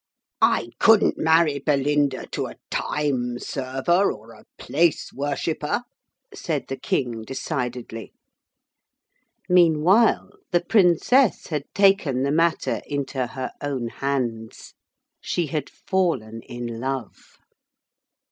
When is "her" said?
13.27-13.51